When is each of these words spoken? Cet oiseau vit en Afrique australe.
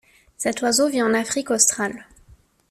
Cet 0.35 0.63
oiseau 0.63 0.89
vit 0.89 1.03
en 1.03 1.13
Afrique 1.13 1.51
australe. 1.51 2.05